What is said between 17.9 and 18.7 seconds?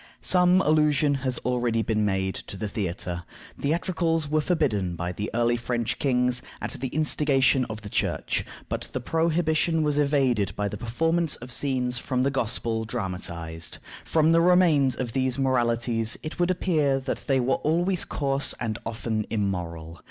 coarse